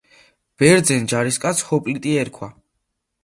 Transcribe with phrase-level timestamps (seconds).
[0.61, 2.49] ბერძენ ჯარისკაცს ჰოპლიტი ერქვა.